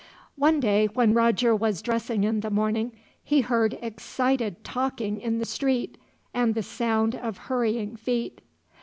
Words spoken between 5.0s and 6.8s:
in the street, and the